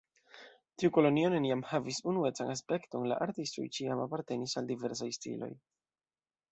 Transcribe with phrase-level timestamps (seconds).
[0.83, 5.55] Tiu kolonio neniam havis unuecan aspekton, la artistoj ĉiam apartenis al diversaj stiloj.